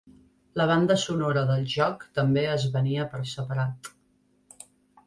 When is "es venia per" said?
2.55-3.23